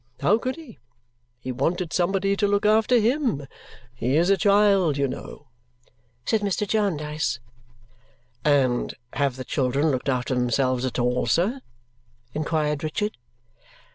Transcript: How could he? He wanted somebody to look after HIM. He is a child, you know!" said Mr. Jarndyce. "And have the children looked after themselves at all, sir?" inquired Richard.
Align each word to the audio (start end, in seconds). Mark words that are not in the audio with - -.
How 0.19 0.39
could 0.39 0.55
he? 0.55 0.79
He 1.39 1.51
wanted 1.51 1.93
somebody 1.93 2.35
to 2.35 2.47
look 2.47 2.65
after 2.65 2.97
HIM. 2.97 3.45
He 3.93 4.15
is 4.17 4.31
a 4.31 4.35
child, 4.35 4.97
you 4.97 5.07
know!" 5.07 5.49
said 6.25 6.41
Mr. 6.41 6.67
Jarndyce. 6.67 7.39
"And 8.43 8.95
have 9.13 9.35
the 9.35 9.45
children 9.45 9.91
looked 9.91 10.09
after 10.09 10.33
themselves 10.33 10.85
at 10.85 10.97
all, 10.97 11.27
sir?" 11.27 11.61
inquired 12.33 12.83
Richard. 12.83 13.15